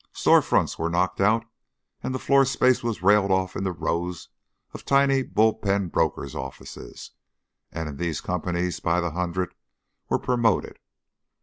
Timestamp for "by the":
8.79-9.11